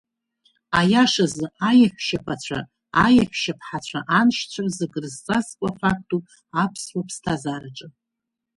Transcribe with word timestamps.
Аиашазы, 0.79 1.45
аиаҳәшьаԥацәа, 1.69 2.59
аиаҳәшьаԥҳацәа 3.05 3.99
аншьцәа 4.19 4.61
рзы 4.65 4.85
кыр 4.91 5.05
зҵазкуа 5.13 5.69
фактуп 5.79 6.23
аԥсуа 6.63 7.07
ԥсҭазаараҿы. 7.07 7.87